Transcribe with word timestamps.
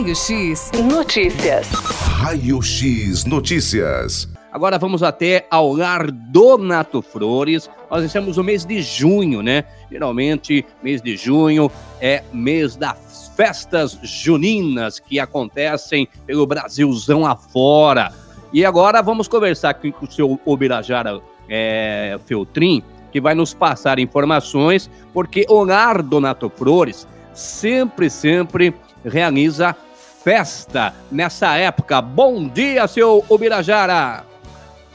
Raio 0.00 0.16
X 0.16 0.72
Notícias. 0.82 1.68
Raio 1.68 2.62
X 2.62 3.26
Notícias. 3.26 4.26
Agora 4.50 4.78
vamos 4.78 5.02
até 5.02 5.46
ao 5.50 5.74
lar 5.74 6.10
Donato 6.10 7.02
Flores. 7.02 7.68
Nós 7.90 8.02
estamos 8.02 8.38
no 8.38 8.42
mês 8.42 8.64
de 8.64 8.80
junho, 8.80 9.42
né? 9.42 9.62
Geralmente, 9.92 10.64
mês 10.82 11.02
de 11.02 11.18
junho 11.18 11.70
é 12.00 12.24
mês 12.32 12.76
das 12.76 13.30
festas 13.36 13.98
juninas 14.02 14.98
que 14.98 15.20
acontecem 15.20 16.08
pelo 16.24 16.46
Brasilzão 16.46 17.26
afora. 17.26 18.10
E 18.54 18.64
agora 18.64 19.02
vamos 19.02 19.28
conversar 19.28 19.68
aqui 19.68 19.92
com 19.92 20.06
o 20.06 20.10
seu 20.10 20.40
Obirajara 20.46 21.20
é, 21.46 22.18
Feltrin, 22.24 22.82
que 23.12 23.20
vai 23.20 23.34
nos 23.34 23.52
passar 23.52 23.98
informações, 23.98 24.90
porque 25.12 25.44
o 25.46 25.62
lar 25.62 26.00
Donato 26.00 26.48
Flores 26.48 27.06
sempre, 27.34 28.08
sempre 28.08 28.74
realiza 29.04 29.76
festa 30.22 30.94
nessa 31.10 31.56
época. 31.56 32.00
Bom 32.00 32.46
dia, 32.48 32.86
seu 32.86 33.24
Ubirajara! 33.28 34.24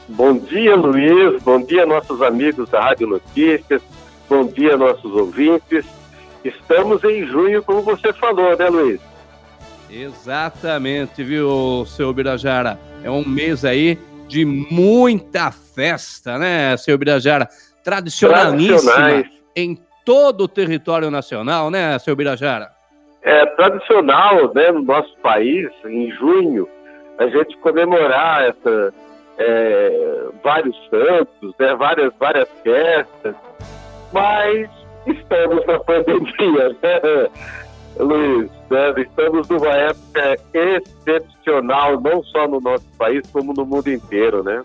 Bom 0.08 0.38
dia, 0.38 0.76
Luiz. 0.76 1.42
Bom 1.42 1.60
dia, 1.60 1.84
nossos 1.84 2.22
amigos 2.22 2.68
da 2.68 2.80
Rádio 2.80 3.08
Notícias. 3.08 3.82
Bom 4.28 4.46
dia, 4.46 4.76
nossos 4.76 5.12
ouvintes. 5.12 5.84
Estamos 6.44 7.02
em 7.02 7.26
junho, 7.26 7.62
como 7.62 7.82
você 7.82 8.12
falou, 8.12 8.56
né, 8.56 8.68
Luiz? 8.68 9.00
Exatamente, 9.90 11.24
viu, 11.24 11.84
seu 11.86 12.12
Birajara? 12.12 12.78
É 13.02 13.10
um 13.10 13.26
mês 13.26 13.64
aí 13.64 13.98
de 14.28 14.44
muita 14.44 15.50
festa, 15.50 16.38
né, 16.38 16.76
seu 16.76 16.96
Birajara? 16.96 17.48
Tradicionalíssima 17.82 19.24
em 19.56 19.76
todo 20.04 20.42
o 20.42 20.48
território 20.48 21.10
nacional, 21.10 21.68
né, 21.68 21.98
seu 21.98 22.14
Birajara? 22.14 22.75
É 23.26 23.44
tradicional, 23.44 24.54
né, 24.54 24.70
no 24.70 24.82
nosso 24.82 25.12
país, 25.18 25.68
em 25.84 26.12
junho, 26.12 26.68
a 27.18 27.26
gente 27.26 27.56
comemorar 27.56 28.50
essa, 28.50 28.94
é, 29.36 30.28
vários 30.44 30.76
santos, 30.88 31.52
né, 31.58 31.74
várias, 31.74 32.12
várias 32.20 32.48
festas, 32.62 33.34
mas 34.12 34.70
estamos 35.08 35.66
na 35.66 35.76
pandemia, 35.80 36.68
né, 36.80 37.28
Luiz? 37.98 38.48
Né, 38.70 38.94
estamos 38.98 39.48
numa 39.48 39.74
época 39.74 40.36
excepcional, 40.54 42.00
não 42.00 42.22
só 42.22 42.46
no 42.46 42.60
nosso 42.60 42.86
país, 42.96 43.28
como 43.32 43.52
no 43.52 43.66
mundo 43.66 43.90
inteiro, 43.90 44.44
né? 44.44 44.62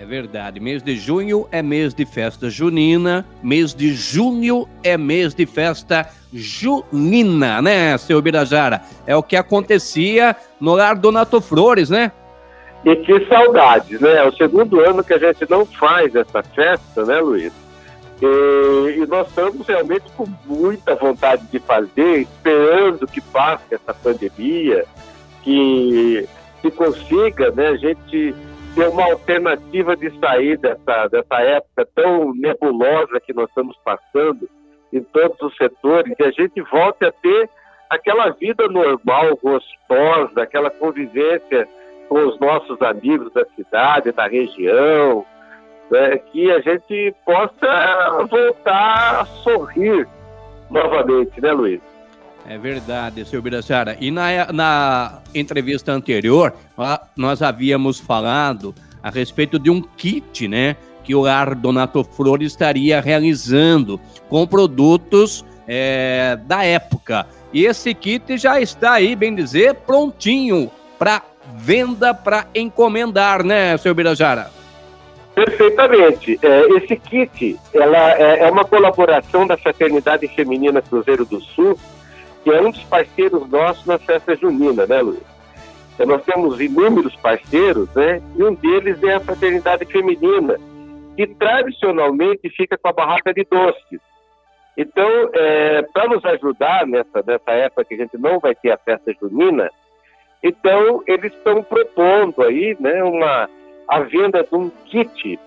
É 0.00 0.04
verdade. 0.04 0.58
Mês 0.58 0.82
de 0.82 0.96
junho 0.96 1.46
é 1.50 1.62
mês 1.62 1.94
de 1.94 2.06
festa 2.06 2.48
junina, 2.48 3.26
mês 3.42 3.74
de 3.74 3.92
junho 3.92 4.66
é 4.82 4.96
mês 4.96 5.34
de 5.34 5.44
festa 5.46 6.08
junina, 6.32 7.60
né, 7.60 7.96
seu 7.98 8.20
Birajara? 8.22 8.80
É 9.06 9.14
o 9.14 9.22
que 9.22 9.36
acontecia 9.36 10.34
no 10.58 10.74
Lar 10.74 10.96
Donato 10.96 11.40
Flores, 11.40 11.90
né? 11.90 12.10
E 12.84 12.96
que 12.96 13.26
saudade, 13.26 14.02
né? 14.02 14.16
É 14.16 14.24
o 14.24 14.32
segundo 14.32 14.80
ano 14.80 15.04
que 15.04 15.12
a 15.12 15.18
gente 15.18 15.48
não 15.48 15.64
faz 15.64 16.14
essa 16.14 16.42
festa, 16.42 17.04
né, 17.04 17.20
Luiz? 17.20 17.52
E, 18.20 19.02
e, 19.02 19.06
nós 19.06 19.28
estamos 19.28 19.66
realmente 19.66 20.04
com 20.16 20.26
muita 20.46 20.94
vontade 20.94 21.44
de 21.50 21.58
fazer, 21.58 22.20
esperando 22.20 23.06
que 23.06 23.20
passe 23.20 23.74
essa 23.74 23.92
pandemia, 23.92 24.84
que, 25.42 26.26
que 26.60 26.70
consiga 26.70 27.50
né, 27.50 27.68
a 27.68 27.76
gente 27.76 28.34
ter 28.74 28.88
uma 28.88 29.04
alternativa 29.04 29.96
de 29.96 30.10
sair 30.18 30.56
dessa, 30.58 31.08
dessa 31.08 31.40
época 31.40 31.86
tão 31.94 32.34
nebulosa 32.34 33.20
que 33.20 33.32
nós 33.32 33.48
estamos 33.48 33.76
passando 33.84 34.48
em 34.92 35.02
todos 35.02 35.40
os 35.40 35.56
setores, 35.56 36.14
e 36.18 36.24
a 36.24 36.30
gente 36.30 36.60
volte 36.62 37.04
a 37.04 37.12
ter 37.12 37.48
aquela 37.88 38.30
vida 38.30 38.68
normal, 38.68 39.38
gostosa, 39.42 40.42
aquela 40.42 40.70
convivência 40.70 41.68
com 42.08 42.26
os 42.26 42.38
nossos 42.38 42.80
amigos 42.82 43.32
da 43.32 43.44
cidade, 43.56 44.12
da 44.12 44.26
região, 44.26 45.24
né, 45.90 46.18
que 46.18 46.50
a 46.50 46.60
gente 46.60 47.14
possa 47.24 48.26
voltar 48.28 49.20
a 49.20 49.24
sorrir 49.24 50.06
novamente, 50.70 51.40
né, 51.40 51.52
Luiz? 51.52 51.91
É 52.46 52.58
verdade, 52.58 53.24
senhor 53.24 53.42
Birachara. 53.42 53.96
E 54.00 54.10
na, 54.10 54.52
na 54.52 55.22
entrevista 55.34 55.92
anterior, 55.92 56.52
nós 57.16 57.40
havíamos 57.40 58.00
falado 58.00 58.74
a 59.02 59.10
respeito 59.10 59.58
de 59.58 59.70
um 59.70 59.80
kit, 59.80 60.48
né? 60.48 60.76
Que 61.04 61.14
o 61.14 61.26
Ar 61.26 61.54
Donato 61.54 62.04
Flores 62.04 62.52
estaria 62.52 63.00
realizando 63.00 64.00
com 64.28 64.46
produtos 64.46 65.44
é, 65.66 66.38
da 66.46 66.64
época. 66.64 67.26
E 67.52 67.64
esse 67.64 67.94
kit 67.94 68.36
já 68.38 68.60
está 68.60 68.92
aí, 68.92 69.14
bem 69.14 69.34
dizer, 69.34 69.74
prontinho 69.74 70.70
para 70.98 71.22
venda 71.54 72.14
para 72.14 72.46
encomendar, 72.54 73.44
né, 73.44 73.76
seu 73.76 73.94
Birajara? 73.94 74.50
Perfeitamente. 75.34 76.38
É, 76.42 76.68
esse 76.76 76.96
kit 76.96 77.58
ela 77.74 78.12
é, 78.12 78.40
é, 78.40 78.50
uma 78.50 78.64
colaboração 78.64 79.46
da 79.46 79.56
Fraternidade 79.56 80.28
Feminina 80.28 80.82
Cruzeiro 80.82 81.24
do 81.24 81.40
Sul, 81.40 81.78
que 82.42 82.50
é 82.50 82.60
um 82.60 82.70
dos 82.70 82.82
parceiros 82.84 83.48
nossos 83.48 83.86
na 83.86 83.98
festa 83.98 84.34
junina, 84.36 84.86
né, 84.86 85.00
Luiz? 85.00 85.22
Então, 85.94 86.06
nós 86.06 86.24
temos 86.24 86.60
inúmeros 86.60 87.14
parceiros, 87.16 87.88
né? 87.94 88.20
E 88.36 88.42
um 88.42 88.54
deles 88.54 89.02
é 89.02 89.14
a 89.14 89.20
Fraternidade 89.20 89.84
Feminina, 89.84 90.58
que 91.16 91.26
tradicionalmente 91.26 92.48
fica 92.50 92.78
com 92.78 92.88
a 92.88 92.92
barraca 92.92 93.32
de 93.32 93.44
doces. 93.44 94.00
Então, 94.76 95.30
é, 95.34 95.82
para 95.92 96.08
nos 96.08 96.24
ajudar 96.24 96.86
nessa, 96.86 97.22
nessa 97.26 97.50
época 97.52 97.84
que 97.84 97.94
a 97.94 97.98
gente 97.98 98.16
não 98.16 98.40
vai 98.40 98.54
ter 98.54 98.70
a 98.72 98.78
festa 98.78 99.12
junina, 99.20 99.70
então, 100.42 101.04
eles 101.06 101.32
estão 101.32 101.62
propondo 101.62 102.42
aí 102.42 102.76
né, 102.80 103.04
uma, 103.04 103.48
a 103.86 104.00
venda 104.00 104.42
de 104.42 104.54
um 104.54 104.70
kit 104.86 105.38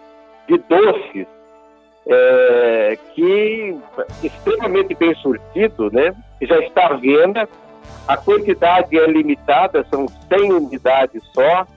de 0.47 0.57
doces 0.57 1.27
é, 2.07 2.97
que 3.13 3.77
extremamente 4.23 4.95
bem 4.95 5.13
surtido, 5.15 5.91
né? 5.91 6.13
Já 6.41 6.59
está 6.59 6.87
à 6.87 6.93
venda. 6.95 7.47
A 8.07 8.17
quantidade 8.17 8.97
é 8.97 9.07
limitada, 9.07 9.85
são 9.89 10.07
100 10.07 10.53
unidades 10.53 11.21
só. 11.33 11.67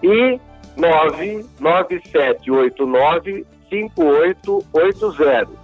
e 0.04 0.38
99789 0.76 3.46
5880. 3.70 5.62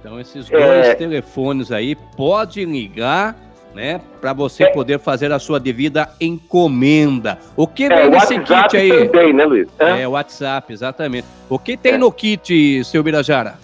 Então 0.00 0.18
esses 0.20 0.48
dois 0.48 0.62
é... 0.62 0.94
telefones 0.94 1.72
aí 1.72 1.96
pode 2.16 2.64
ligar, 2.64 3.36
né, 3.74 4.00
para 4.20 4.32
você 4.32 4.64
é... 4.64 4.70
poder 4.70 4.98
fazer 4.98 5.32
a 5.32 5.38
sua 5.38 5.60
devida 5.60 6.08
encomenda. 6.20 7.38
O 7.56 7.66
que 7.66 7.84
é, 7.84 7.88
vem 7.88 7.98
é, 7.98 8.08
nesse 8.08 8.38
kit 8.40 8.76
aí? 8.76 9.08
Também, 9.08 9.32
né, 9.32 9.44
Luiz? 9.44 9.68
É, 9.78 10.06
o 10.06 10.12
WhatsApp, 10.12 10.72
exatamente. 10.72 11.26
O 11.48 11.58
que 11.58 11.76
tem 11.76 11.98
no 11.98 12.10
kit, 12.10 12.84
seu 12.84 13.02
Birajara? 13.02 13.58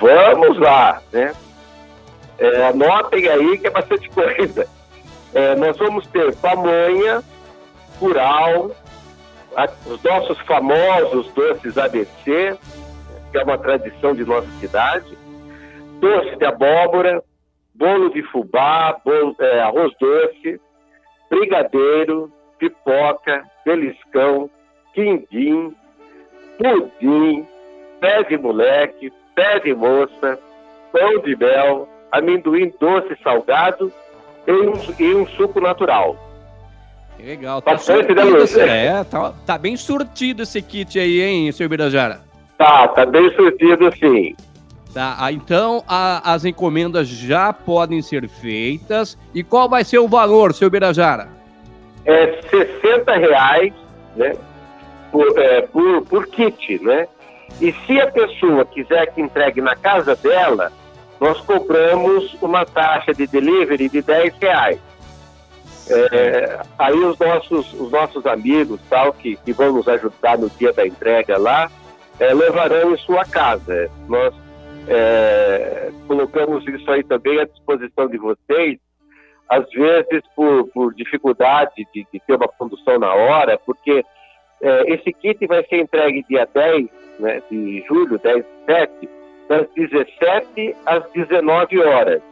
Vamos 0.00 0.58
lá, 0.58 1.00
né? 1.12 1.32
É, 2.38 2.66
anotem 2.66 3.28
aí 3.28 3.58
que 3.58 3.66
é 3.66 3.70
bastante 3.70 4.08
coisa. 4.10 4.68
É, 5.34 5.54
nós 5.56 5.76
vamos 5.76 6.06
ter 6.06 6.34
pamonha, 6.36 7.22
curau, 7.98 8.70
a, 9.56 9.68
os 9.86 10.02
nossos 10.02 10.38
famosos 10.40 11.28
doces 11.32 11.78
ABC, 11.78 12.56
que 13.32 13.38
é 13.38 13.42
uma 13.42 13.58
tradição 13.58 14.14
de 14.14 14.24
nossa 14.24 14.48
cidade, 14.60 15.16
doce 16.00 16.36
de 16.36 16.44
abóbora, 16.44 17.22
bolo 17.78 18.10
de 18.10 18.22
fubá, 18.24 18.96
bolo, 19.04 19.34
é, 19.38 19.60
arroz 19.60 19.92
doce, 20.00 20.60
brigadeiro, 21.30 22.32
pipoca, 22.58 23.44
beliscão, 23.64 24.50
quindim, 24.94 25.74
pudim, 26.58 27.46
pé 28.00 28.22
de 28.24 28.38
moleque, 28.38 29.12
pé 29.34 29.60
de 29.60 29.74
moça, 29.74 30.38
pão 30.92 31.20
de 31.20 31.36
mel, 31.36 31.88
amendoim 32.12 32.72
doce 32.80 33.16
salgado 33.22 33.92
e 34.46 34.52
um, 34.52 34.72
e 34.98 35.14
um 35.14 35.26
suco 35.28 35.60
natural. 35.60 36.16
Legal, 37.18 37.62
tá 37.62 37.72
Bastante, 37.72 38.14
né, 38.14 38.24
Lúcia? 38.24 38.62
É, 38.62 39.04
tá, 39.04 39.32
tá 39.46 39.58
bem 39.58 39.76
surtido 39.76 40.42
esse 40.42 40.60
kit 40.60 40.98
aí, 40.98 41.20
hein, 41.22 41.52
seu 41.52 41.68
Birajara? 41.68 42.20
Tá, 42.58 42.88
tá 42.88 43.06
bem 43.06 43.30
surtido 43.34 43.90
sim. 43.96 44.34
Tá, 44.96 45.14
ah, 45.18 45.30
então 45.30 45.84
a, 45.86 46.32
as 46.32 46.46
encomendas 46.46 47.06
já 47.06 47.52
podem 47.52 48.00
ser 48.00 48.26
feitas. 48.30 49.18
E 49.34 49.44
qual 49.44 49.68
vai 49.68 49.84
ser 49.84 49.98
o 49.98 50.08
valor, 50.08 50.54
seu 50.54 50.70
Birajara? 50.70 51.28
É 52.06 52.40
60 52.48 53.14
reais, 53.16 53.74
né? 54.16 54.34
Por, 55.12 55.38
é, 55.38 55.60
por, 55.60 56.02
por 56.06 56.26
kit, 56.28 56.82
né? 56.82 57.06
E 57.60 57.72
se 57.72 58.00
a 58.00 58.10
pessoa 58.10 58.64
quiser 58.64 59.12
que 59.12 59.20
entregue 59.20 59.60
na 59.60 59.76
casa 59.76 60.16
dela, 60.16 60.72
nós 61.20 61.42
cobramos 61.42 62.34
uma 62.40 62.64
taxa 62.64 63.12
de 63.12 63.26
delivery 63.26 63.90
de 63.90 64.00
10 64.00 64.34
reais. 64.40 64.80
É, 65.90 66.58
aí 66.78 66.98
os 66.98 67.18
nossos, 67.18 67.70
os 67.74 67.90
nossos 67.92 68.24
amigos 68.24 68.80
tal 68.88 69.12
que, 69.12 69.36
que 69.36 69.52
vão 69.52 69.74
nos 69.74 69.86
ajudar 69.88 70.38
no 70.38 70.48
dia 70.48 70.72
da 70.72 70.86
entrega 70.86 71.36
lá 71.36 71.70
é, 72.18 72.32
levarão 72.32 72.94
em 72.94 72.96
sua 72.96 73.26
casa. 73.26 73.90
Nós 74.08 74.34
é, 74.88 75.90
colocamos 76.06 76.66
isso 76.66 76.90
aí 76.90 77.02
também 77.02 77.40
à 77.40 77.44
disposição 77.44 78.08
de 78.08 78.18
vocês, 78.18 78.78
às 79.48 79.68
vezes 79.70 80.22
por, 80.34 80.68
por 80.68 80.94
dificuldade 80.94 81.86
de, 81.94 82.06
de 82.12 82.20
ter 82.20 82.34
uma 82.34 82.48
condução 82.48 82.98
na 82.98 83.12
hora, 83.14 83.58
porque 83.58 84.04
é, 84.60 84.94
esse 84.94 85.12
kit 85.12 85.46
vai 85.46 85.64
ser 85.64 85.80
entregue 85.80 86.24
dia 86.28 86.48
10 86.52 86.88
né, 87.18 87.42
de 87.50 87.84
julho, 87.88 88.18
10 88.18 88.44
de 88.44 88.72
7, 88.72 89.08
das 89.48 89.66
17 89.74 90.76
às 90.84 91.10
19 91.12 91.80
horas, 91.80 92.22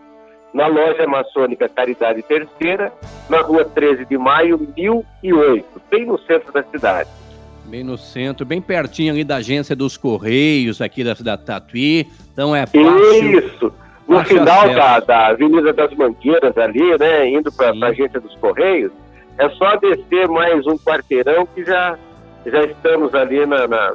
na 0.52 0.66
loja 0.66 1.06
maçônica 1.06 1.68
Caridade 1.68 2.22
Terceira, 2.22 2.92
na 3.28 3.40
rua 3.40 3.64
13 3.64 4.04
de 4.04 4.18
maio, 4.18 4.58
1008, 4.76 5.82
bem 5.90 6.04
no 6.06 6.18
centro 6.18 6.52
da 6.52 6.62
cidade. 6.64 7.23
Bem 7.66 7.82
no 7.82 7.96
centro, 7.96 8.44
bem 8.44 8.60
pertinho 8.60 9.12
ali 9.12 9.24
da 9.24 9.36
agência 9.36 9.74
dos 9.74 9.96
Correios, 9.96 10.80
aqui 10.80 11.02
da, 11.02 11.14
da 11.14 11.36
Tatuí. 11.36 12.06
Então 12.32 12.54
é 12.54 12.66
fácil. 12.66 13.38
Isso! 13.38 13.72
No 14.06 14.22
final 14.24 14.68
da, 14.74 15.00
da 15.00 15.26
Avenida 15.28 15.72
das 15.72 15.92
Mangueiras 15.94 16.56
ali, 16.58 16.98
né, 16.98 17.28
indo 17.28 17.50
para 17.50 17.70
a 17.70 17.88
agência 17.88 18.20
dos 18.20 18.34
Correios, 18.36 18.92
é 19.38 19.48
só 19.50 19.76
descer 19.76 20.28
mais 20.28 20.66
um 20.66 20.76
quarteirão 20.76 21.46
que 21.46 21.64
já, 21.64 21.98
já 22.44 22.64
estamos 22.64 23.14
ali 23.14 23.46
na, 23.46 23.66
na 23.66 23.94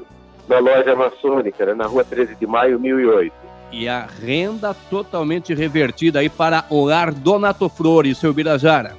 na 0.49 0.57
loja 0.57 0.95
maçônica, 0.95 1.63
né, 1.63 1.75
na 1.75 1.85
rua 1.85 2.03
13 2.03 2.35
de 2.35 2.47
maio, 2.47 2.79
1008. 2.79 3.31
E 3.71 3.87
a 3.87 4.07
renda 4.07 4.73
totalmente 4.89 5.53
revertida 5.53 6.19
aí 6.19 6.29
para 6.29 6.65
o 6.71 6.85
Lar 6.85 7.13
Donato 7.13 7.69
Flores, 7.69 8.17
seu 8.17 8.33
Birajara. 8.33 8.95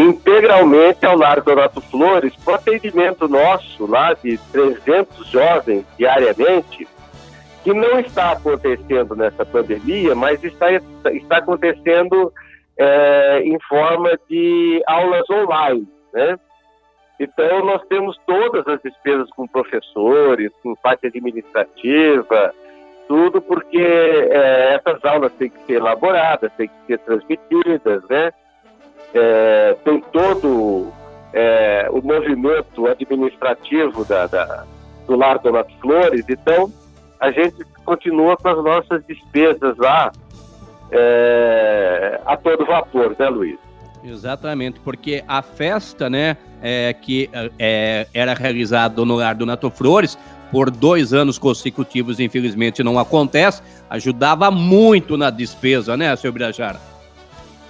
Integralmente 0.00 1.04
ao 1.04 1.14
Lar 1.14 1.42
Donato 1.42 1.78
Flores, 1.82 2.32
com 2.42 2.54
atendimento 2.54 3.28
nosso 3.28 3.86
lá 3.86 4.14
de 4.14 4.38
300 4.50 5.26
jovens 5.26 5.84
diariamente, 5.98 6.88
que 7.62 7.74
não 7.74 8.00
está 8.00 8.32
acontecendo 8.32 9.14
nessa 9.14 9.44
pandemia, 9.44 10.14
mas 10.14 10.42
está, 10.42 10.72
está 10.72 11.36
acontecendo 11.36 12.32
é, 12.78 13.42
em 13.44 13.58
forma 13.68 14.18
de 14.26 14.82
aulas 14.86 15.28
online, 15.28 15.86
né? 16.14 16.38
Então, 17.18 17.62
nós 17.66 17.82
temos 17.86 18.18
todas 18.26 18.66
as 18.66 18.80
despesas 18.80 19.28
com 19.32 19.46
professores, 19.46 20.50
com 20.62 20.74
parte 20.76 21.08
administrativa, 21.08 22.54
tudo 23.06 23.42
porque 23.42 23.76
é, 23.76 24.76
essas 24.76 25.04
aulas 25.04 25.30
têm 25.34 25.50
que 25.50 25.58
ser 25.66 25.74
elaboradas, 25.74 26.50
têm 26.54 26.68
que 26.68 26.86
ser 26.86 26.98
transmitidas, 27.00 28.02
né? 28.08 28.32
É, 29.14 29.76
tem 29.84 30.00
todo 30.12 30.92
é, 31.32 31.88
o 31.90 32.00
movimento 32.02 32.86
administrativo 32.86 34.04
da, 34.04 34.26
da, 34.26 34.64
do 35.06 35.16
Lar 35.16 35.38
Donato 35.38 35.72
Flores, 35.80 36.24
então 36.28 36.72
a 37.18 37.30
gente 37.30 37.64
continua 37.84 38.36
com 38.36 38.48
as 38.48 38.64
nossas 38.64 39.04
despesas 39.06 39.76
lá 39.76 40.12
é, 40.90 42.20
a 42.24 42.36
todo 42.36 42.64
vapor, 42.64 43.14
né, 43.18 43.28
Luiz? 43.28 43.58
Exatamente, 44.02 44.80
porque 44.80 45.22
a 45.28 45.42
festa, 45.42 46.08
né, 46.08 46.36
é, 46.62 46.92
que 46.94 47.28
é, 47.58 48.06
era 48.14 48.32
realizada 48.32 49.04
no 49.04 49.16
Lar 49.16 49.34
do 49.34 49.44
Nato 49.44 49.70
Flores, 49.70 50.18
por 50.50 50.70
dois 50.70 51.12
anos 51.12 51.38
consecutivos, 51.38 52.18
infelizmente 52.18 52.82
não 52.82 52.98
acontece, 52.98 53.62
ajudava 53.88 54.50
muito 54.50 55.16
na 55.16 55.30
despesa, 55.30 55.96
né, 55.96 56.14
seu 56.16 56.32
Birajara? 56.32 56.89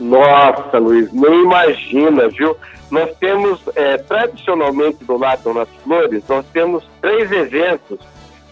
Nossa, 0.01 0.79
Luiz, 0.79 1.13
nem 1.13 1.43
imagina, 1.43 2.29
viu? 2.29 2.57
Nós 2.91 3.15
temos, 3.19 3.61
é, 3.77 3.99
tradicionalmente 3.99 5.05
do 5.05 5.17
Lar 5.17 5.37
do 5.39 5.55
Nato 5.55 5.73
Flores, 5.85 6.27
nós 6.27 6.45
temos 6.53 6.85
três 7.01 7.31
eventos 7.31 7.99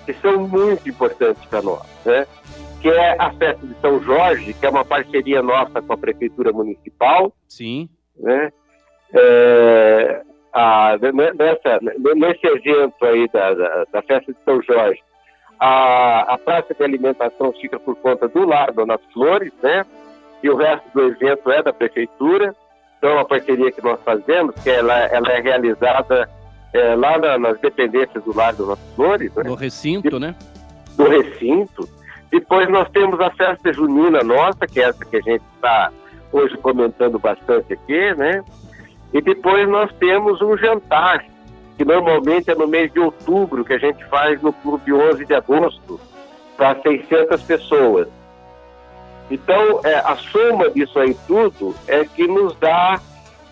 que 0.04 0.12
são 0.14 0.46
muito 0.46 0.88
importantes 0.88 1.44
para 1.46 1.62
nós, 1.62 1.86
né? 2.04 2.26
que 2.80 2.88
é 2.88 3.16
a 3.18 3.30
festa 3.32 3.66
de 3.66 3.74
São 3.80 4.00
Jorge, 4.02 4.54
que 4.54 4.64
é 4.64 4.70
uma 4.70 4.84
parceria 4.84 5.42
nossa 5.42 5.82
com 5.82 5.92
a 5.92 5.98
Prefeitura 5.98 6.52
Municipal. 6.52 7.32
Sim. 7.48 7.88
Né? 8.16 8.52
É, 9.12 10.22
a, 10.52 10.96
nessa, 10.98 11.80
nesse 12.14 12.46
evento 12.46 13.04
aí 13.04 13.28
da, 13.32 13.54
da, 13.54 13.84
da, 13.92 14.02
festa 14.02 14.32
de 14.32 14.38
São 14.44 14.62
Jorge, 14.62 15.00
a, 15.58 16.34
a 16.34 16.38
praça 16.38 16.72
de 16.72 16.84
alimentação 16.84 17.52
fica 17.60 17.80
por 17.80 17.96
conta 17.96 18.28
do 18.28 18.46
Lar 18.46 18.72
Dona 18.72 18.98
Flores, 19.12 19.52
né? 19.62 19.84
E 20.42 20.48
o 20.48 20.56
resto 20.56 20.88
do 20.94 21.02
evento 21.02 21.50
é 21.50 21.62
da 21.62 21.72
Prefeitura. 21.72 22.54
Então, 22.98 23.12
uma 23.12 23.24
parceria 23.24 23.70
que 23.70 23.82
nós 23.82 23.98
fazemos, 24.04 24.54
que 24.62 24.70
ela, 24.70 24.94
ela 24.94 25.32
é 25.32 25.40
realizada 25.40 26.28
é, 26.72 26.94
lá 26.94 27.18
na, 27.18 27.38
nas 27.38 27.58
dependências 27.60 28.22
do 28.24 28.34
Lar 28.34 28.54
Dona 28.54 28.76
Flores. 28.94 29.34
Né? 29.34 29.44
Do 29.44 29.54
recinto, 29.54 30.18
né? 30.18 30.34
Do 30.96 31.08
recinto. 31.08 31.88
Depois 32.30 32.68
nós 32.68 32.88
temos 32.90 33.20
a 33.20 33.30
festa 33.30 33.72
junina 33.72 34.22
nossa, 34.22 34.66
que 34.66 34.80
é 34.80 34.84
essa 34.84 35.04
que 35.04 35.16
a 35.16 35.20
gente 35.20 35.42
está 35.54 35.90
hoje 36.32 36.56
comentando 36.58 37.18
bastante 37.18 37.72
aqui, 37.72 38.14
né? 38.14 38.42
E 39.12 39.20
depois 39.22 39.66
nós 39.68 39.90
temos 39.94 40.42
um 40.42 40.56
jantar, 40.58 41.24
que 41.76 41.84
normalmente 41.84 42.50
é 42.50 42.54
no 42.54 42.66
mês 42.66 42.92
de 42.92 43.00
outubro, 43.00 43.64
que 43.64 43.72
a 43.72 43.78
gente 43.78 44.04
faz 44.06 44.40
no 44.42 44.52
Clube 44.52 44.92
11 44.92 45.24
de 45.24 45.34
agosto, 45.34 45.98
para 46.56 46.80
600 46.82 47.42
pessoas. 47.42 48.08
Então, 49.30 49.80
é, 49.84 49.96
a 49.96 50.16
soma 50.16 50.70
disso 50.70 50.98
aí 50.98 51.14
tudo 51.26 51.74
é 51.86 52.04
que 52.04 52.26
nos 52.26 52.56
dá 52.56 53.00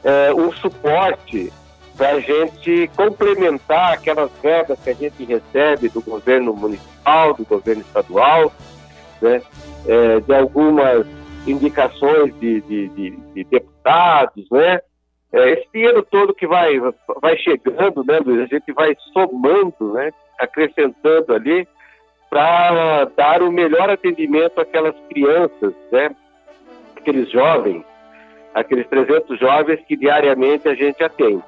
é, 0.03 0.33
um 0.33 0.53
suporte 0.53 1.53
para 1.97 2.11
a 2.13 2.21
gente 2.21 2.91
complementar 2.97 3.95
aquelas 3.95 4.31
verbas 4.43 4.79
que 4.81 4.91
a 4.91 4.95
gente 4.95 5.25
recebe 5.25 5.89
do 5.89 6.01
governo 6.03 6.55
municipal, 6.55 7.35
do 7.35 7.45
governo 7.45 7.83
estadual, 7.83 8.53
né, 9.21 9.43
é, 9.87 10.21
de 10.21 10.35
algumas 10.35 11.07
indicações 11.47 12.35
de, 12.39 12.61
de, 12.63 12.89
de, 12.89 13.11
de 13.35 13.45
deputados, 13.45 14.47
né, 14.51 14.81
É, 15.33 15.51
esse 15.53 15.69
dinheiro 15.75 16.03
todo 16.05 16.33
que 16.35 16.47
vai, 16.47 16.79
vai 17.21 17.37
chegando, 17.39 18.05
né, 18.05 18.21
Luiz, 18.25 18.43
a 18.43 18.47
gente 18.47 18.73
vai 18.73 18.97
somando, 19.13 19.93
né, 19.93 20.11
acrescentando 20.39 21.35
ali 21.35 21.67
para 22.31 23.05
dar 23.17 23.43
o 23.43 23.51
melhor 23.51 23.89
atendimento 23.91 24.61
àquelas 24.61 24.95
crianças, 25.09 25.73
né, 25.93 26.11
aqueles 26.97 27.31
jovens, 27.31 27.85
aqueles 28.55 28.87
300 28.89 29.39
jovens 29.39 29.81
que 29.87 29.97
diariamente 29.97 30.69
a 30.69 30.75
gente 30.75 31.03
atende. 31.03 31.45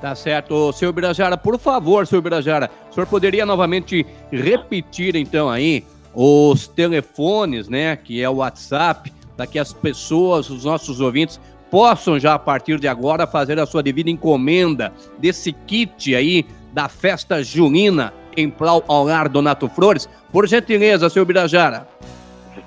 Tá 0.00 0.14
certo. 0.14 0.72
Senhor 0.72 0.92
Birajara, 0.92 1.36
por 1.36 1.58
favor, 1.58 2.06
senhor 2.06 2.22
Birajara, 2.22 2.70
o 2.90 2.94
senhor 2.94 3.06
poderia 3.06 3.44
novamente 3.44 4.06
repetir 4.30 5.16
então 5.16 5.48
aí 5.50 5.84
os 6.14 6.68
telefones, 6.68 7.68
né, 7.68 7.96
que 7.96 8.22
é 8.22 8.28
o 8.28 8.36
WhatsApp, 8.36 9.12
para 9.36 9.46
que 9.46 9.58
as 9.58 9.72
pessoas, 9.72 10.50
os 10.50 10.64
nossos 10.64 11.00
ouvintes, 11.00 11.40
possam 11.70 12.18
já 12.18 12.34
a 12.34 12.38
partir 12.38 12.78
de 12.78 12.88
agora 12.88 13.26
fazer 13.26 13.58
a 13.58 13.66
sua 13.66 13.82
devida 13.82 14.10
encomenda 14.10 14.92
desse 15.18 15.52
kit 15.52 16.14
aí 16.14 16.44
da 16.72 16.88
festa 16.88 17.42
junina 17.42 18.12
em 18.36 18.50
prol 18.50 18.84
ao 18.86 19.04
lar 19.04 19.28
Donato 19.28 19.68
Flores. 19.68 20.08
Por 20.32 20.46
gentileza, 20.46 21.08
senhor 21.08 21.24
Birajara. 21.24 21.88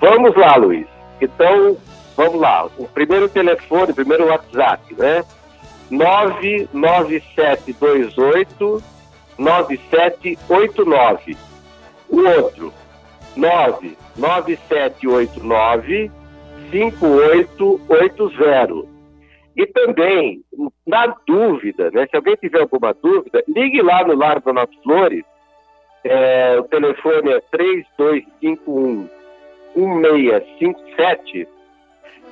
Vamos 0.00 0.34
lá, 0.36 0.56
Luiz. 0.56 0.86
Então, 1.20 1.76
vamos 2.16 2.40
lá. 2.40 2.66
O 2.76 2.88
primeiro 2.88 3.28
telefone, 3.28 3.92
o 3.92 3.94
primeiro 3.94 4.26
WhatsApp, 4.26 4.92
né? 4.94 5.24
99728 5.90 8.82
9789. 9.38 11.36
O 12.08 12.20
outro, 12.20 12.72
99789 13.36 16.10
5880. 16.70 18.92
E 19.54 19.66
também, 19.66 20.42
na 20.86 21.14
dúvida, 21.26 21.90
né, 21.90 22.06
se 22.06 22.16
alguém 22.16 22.34
tiver 22.36 22.60
alguma 22.60 22.94
dúvida, 22.94 23.44
ligue 23.48 23.82
lá 23.82 24.02
no 24.06 24.16
Lar 24.16 24.40
Donato 24.40 24.72
Flores. 24.82 25.22
É, 26.04 26.58
o 26.58 26.64
telefone 26.64 27.32
é 27.32 27.40
3251 27.50 29.08
1657 29.74 31.48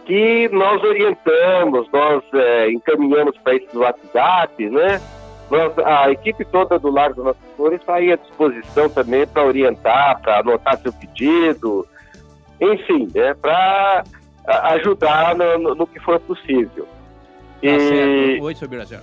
que 0.05 0.49
nós 0.49 0.83
orientamos, 0.83 1.89
nós 1.93 2.25
é, 2.35 2.71
encaminhamos 2.71 3.37
para 3.39 3.55
esses 3.55 3.73
WhatsApp, 3.75 4.69
né? 4.69 5.01
Nós, 5.51 5.73
a 5.79 6.11
equipe 6.11 6.45
toda 6.45 6.79
do 6.79 6.91
Largo 6.91 7.17
do 7.17 7.25
Nosso 7.25 7.39
Flores 7.57 7.81
está 7.81 7.95
aí 7.95 8.13
à 8.13 8.17
disposição 8.17 8.89
também 8.89 9.27
para 9.27 9.45
orientar, 9.45 10.21
para 10.21 10.41
anotar 10.41 10.79
seu 10.79 10.93
pedido, 10.93 11.87
enfim, 12.61 13.09
né, 13.15 13.35
para 13.35 14.05
ajudar 14.47 15.35
no, 15.35 15.59
no, 15.59 15.75
no, 15.75 15.87
que 15.87 15.99
for 16.01 16.21
possível. 16.21 16.85
Tá 16.85 17.69
e... 17.69 18.39
Oi, 18.41 18.55
seu 18.55 18.69
Birajá. 18.69 19.01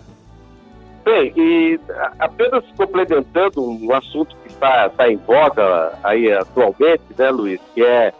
Bem, 1.07 1.31
e 1.37 1.79
apenas 2.19 2.65
complementando 2.75 3.63
um 3.63 3.93
assunto 3.93 4.35
que 4.43 4.49
está, 4.49 4.87
está 4.87 5.09
em 5.09 5.15
voga 5.15 5.93
aí 6.03 6.33
atualmente, 6.33 7.01
né, 7.17 7.29
Luiz, 7.29 7.61
que 7.73 7.81
é 7.81 8.11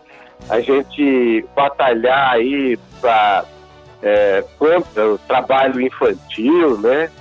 a 0.49 0.61
gente 0.61 1.45
batalhar 1.53 2.31
aí 2.31 2.79
para 3.01 3.43
é, 4.01 4.41
contra 4.57 5.05
o 5.05 5.17
trabalho 5.17 5.81
infantil, 5.81 6.77
né? 6.77 7.11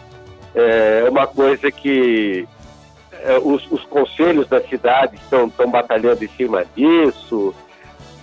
É 0.54 1.08
uma 1.10 1.26
coisa 1.26 1.68
que 1.72 2.46
é, 3.24 3.36
os, 3.38 3.68
os, 3.68 3.82
conselhos 3.86 4.46
da 4.46 4.60
cidade 4.60 5.16
estão, 5.16 5.48
estão 5.48 5.68
batalhando 5.68 6.24
em 6.24 6.28
cima 6.28 6.64
disso 6.76 7.52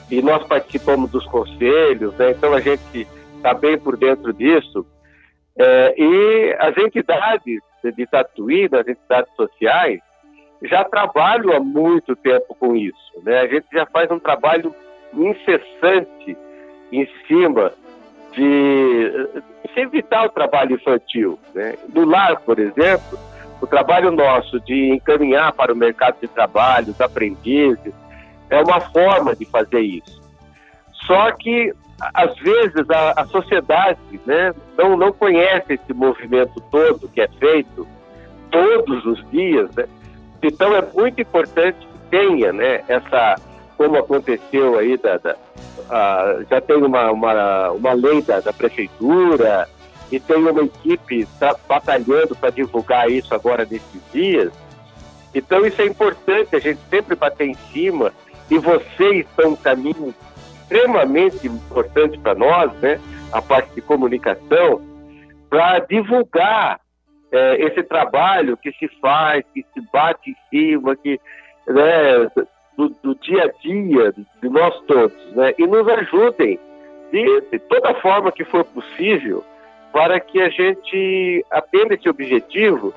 e 0.10 0.22
nós 0.22 0.48
participamos 0.48 1.12
dos 1.12 1.26
conselhos, 1.26 2.14
né? 2.14 2.32
Então 2.32 2.54
a 2.54 2.62
gente 2.62 3.06
está 3.36 3.54
bem 3.54 3.78
por 3.78 3.98
dentro 3.98 4.32
disso. 4.32 4.86
É, 5.58 5.94
e 5.98 6.56
as 6.60 6.78
entidades 6.78 7.62
de 7.84 8.08
Tatuí, 8.08 8.70
as 8.72 8.88
entidades 8.88 9.34
sociais, 9.36 10.00
já 10.64 10.84
trabalham 10.84 11.56
há 11.56 11.60
muito 11.60 12.16
tempo 12.16 12.56
com 12.56 12.76
isso. 12.76 13.22
Né? 13.24 13.42
A 13.42 13.48
gente 13.48 13.66
já 13.72 13.86
faz 13.86 14.10
um 14.10 14.20
trabalho 14.20 14.74
incessante 15.14 16.38
em 16.92 17.08
cima 17.28 17.74
de, 18.32 19.12
de 19.74 19.80
evitar 19.82 20.26
o 20.26 20.30
trabalho 20.30 20.76
infantil. 20.76 21.38
Né? 21.54 21.76
No 21.94 22.06
lar, 22.06 22.40
por 22.42 22.60
exemplo, 22.60 23.20
o 23.62 23.68
trabalho 23.68 24.12
nosso 24.12 24.60
de 24.62 24.92
encaminhar 24.92 25.54
para 25.54 25.74
o 25.74 25.76
mercado 25.76 26.18
de 26.20 26.28
trabalho 26.28 26.92
os 26.92 27.02
aprendizes 27.02 27.94
é 28.50 28.62
uma 28.62 28.80
forma 28.80 29.36
de 29.36 29.46
fazer 29.46 29.80
isso. 29.80 30.22
Só 31.06 31.32
que, 31.32 31.74
às 32.00 32.36
vezes, 32.38 32.90
a, 32.90 33.22
a 33.22 33.26
sociedade 33.26 34.00
né, 34.26 34.54
não, 34.78 34.98
não 34.98 35.12
conhece 35.12 35.74
esse 35.74 35.94
movimento 35.94 36.62
todo 36.72 37.08
que 37.08 37.22
é 37.22 37.28
feito 37.40 37.88
todos 38.52 39.06
os 39.06 39.30
dias. 39.30 39.70
Né? 39.76 39.86
Então, 40.42 40.76
é 40.76 40.82
muito 40.94 41.22
importante 41.22 41.78
que 41.80 42.10
tenha 42.10 42.52
né, 42.52 42.84
essa 42.88 43.36
como 43.78 43.98
aconteceu 43.98 44.78
aí, 44.78 44.98
da, 44.98 45.18
da 45.18 45.36
a, 45.90 46.40
já 46.50 46.62
tem 46.62 46.78
uma, 46.78 47.12
uma, 47.12 47.72
uma 47.72 47.94
lei 47.94 48.22
da, 48.22 48.40
da 48.40 48.54
prefeitura 48.54 49.68
e 50.12 50.20
tem 50.20 50.38
uma 50.38 50.64
equipe 50.64 51.28
tá 51.40 51.56
batalhando 51.68 52.36
para 52.36 52.52
divulgar 52.52 53.10
isso 53.10 53.34
agora 53.34 53.64
nesses 53.70 54.02
dias. 54.12 54.52
Então 55.34 55.66
isso 55.66 55.82
é 55.82 55.86
importante, 55.86 56.56
a 56.56 56.60
gente 56.60 56.80
sempre 56.90 57.16
bater 57.16 57.48
em 57.48 57.56
cima 57.72 58.14
e 58.50 58.58
vocês 58.60 59.26
estão 59.26 59.52
um 59.52 59.56
caminho 59.56 60.14
extremamente 60.64 61.48
importante 61.48 62.18
para 62.18 62.36
nós, 62.36 62.72
né? 62.82 63.00
A 63.32 63.42
parte 63.42 63.74
de 63.74 63.82
comunicação, 63.82 64.82
para 65.50 65.80
divulgar 65.80 66.80
é, 67.32 67.66
esse 67.66 67.84
trabalho 67.84 68.58
que 68.58 68.72
se 68.74 68.88
faz, 69.02 69.44
que 69.54 69.66
se 69.74 69.82
bate 69.92 70.32
em 70.32 70.36
cima, 70.50 70.96
que 70.96 71.20
né, 71.68 72.32
do, 72.78 72.90
do, 73.02 73.16
dia 73.16 73.46
a 73.46 73.62
dia 73.62 74.12
de 74.12 74.50
nós 74.50 74.80
todos, 74.88 75.36
né? 75.36 75.54
E 75.58 75.66
nos 75.66 75.88
ajudem 75.88 76.60
de, 77.12 77.42
de 77.52 77.60
toda 77.60 77.94
forma 77.96 78.32
que 78.32 78.46
for 78.46 78.64
possível 78.66 79.44
para 79.92 80.20
que 80.20 80.42
a 80.42 80.50
gente 80.50 81.46
atenda 81.52 81.94
esse 81.94 82.10
objetivo 82.10 82.94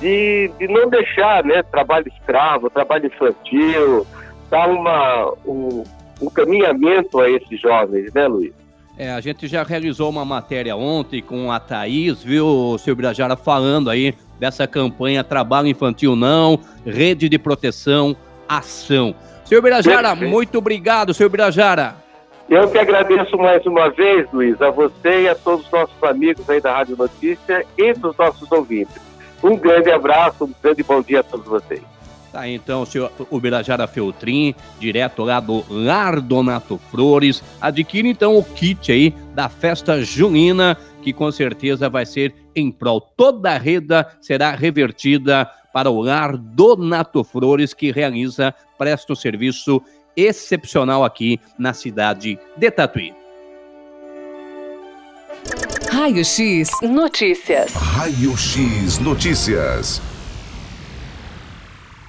de, 0.00 0.48
de 0.58 0.68
não 0.68 0.88
deixar 0.88 1.44
né, 1.44 1.62
trabalho 1.64 2.06
escravo, 2.08 2.70
trabalho 2.70 3.06
infantil, 3.06 4.06
dar 4.48 4.68
uma, 4.68 5.32
um, 5.44 5.82
um 6.20 6.30
caminhamento 6.30 7.20
a 7.20 7.30
esses 7.30 7.60
jovens, 7.60 8.12
né, 8.12 8.26
Luiz? 8.26 8.52
É, 8.96 9.12
a 9.12 9.20
gente 9.20 9.46
já 9.46 9.62
realizou 9.62 10.10
uma 10.10 10.24
matéria 10.24 10.74
ontem 10.74 11.22
com 11.22 11.52
a 11.52 11.60
Thaís, 11.60 12.22
viu, 12.22 12.46
o 12.46 12.78
seu 12.78 12.96
Birajara, 12.96 13.36
falando 13.36 13.88
aí 13.88 14.12
dessa 14.40 14.66
campanha 14.66 15.22
Trabalho 15.22 15.68
Infantil 15.68 16.16
Não, 16.16 16.58
Rede 16.84 17.28
de 17.28 17.38
Proteção 17.38 18.16
ação. 18.48 19.14
Senhor 19.44 19.62
Birajara, 19.62 20.10
Perfeito. 20.10 20.30
muito 20.30 20.58
obrigado, 20.58 21.14
senhor 21.14 21.28
Birajara. 21.28 21.96
Eu 22.48 22.68
que 22.70 22.78
agradeço 22.78 23.36
mais 23.36 23.64
uma 23.66 23.90
vez, 23.90 24.26
Luiz, 24.32 24.60
a 24.62 24.70
você 24.70 25.22
e 25.22 25.28
a 25.28 25.34
todos 25.34 25.66
os 25.66 25.70
nossos 25.70 26.02
amigos 26.02 26.48
aí 26.48 26.60
da 26.60 26.72
Rádio 26.74 26.96
Notícia 26.96 27.64
e 27.76 27.92
dos 27.92 28.16
nossos 28.16 28.50
ouvintes. 28.50 28.96
Um 29.42 29.54
grande 29.56 29.90
abraço, 29.90 30.44
um 30.44 30.54
grande 30.62 30.82
bom 30.82 31.02
dia 31.02 31.20
a 31.20 31.22
todos 31.22 31.46
vocês. 31.46 31.82
Tá, 32.38 32.48
então, 32.48 32.82
o 32.82 32.86
senhor 32.86 33.10
Ubirajara 33.32 33.88
Feltrin, 33.88 34.54
direto 34.78 35.24
lá 35.24 35.40
do 35.40 35.64
Lar 35.68 36.20
Donato 36.20 36.80
Flores, 36.88 37.42
adquire 37.60 38.08
então 38.08 38.38
o 38.38 38.44
kit 38.44 38.92
aí 38.92 39.12
da 39.34 39.48
festa 39.48 40.00
junina, 40.04 40.76
que 41.02 41.12
com 41.12 41.32
certeza 41.32 41.88
vai 41.88 42.06
ser 42.06 42.32
em 42.54 42.70
prol. 42.70 43.00
Toda 43.00 43.50
a 43.50 43.58
reda 43.58 44.06
será 44.20 44.52
revertida 44.52 45.50
para 45.72 45.90
o 45.90 46.00
Lar 46.00 46.36
Donato 46.36 47.24
Flores, 47.24 47.74
que 47.74 47.90
realiza, 47.90 48.54
presta 48.78 49.12
um 49.12 49.16
serviço 49.16 49.82
excepcional 50.16 51.04
aqui 51.04 51.40
na 51.58 51.74
cidade 51.74 52.38
de 52.56 52.70
Tatuí. 52.70 53.12
Raio 55.90 56.24
X 56.24 56.70
Notícias. 56.82 57.72
Raio 57.72 58.36
X 58.36 59.00
Notícias. 59.00 60.00